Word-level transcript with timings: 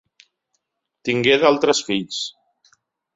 Tingué 1.09 1.37
d'altres 1.43 1.83
fills. 1.91 2.17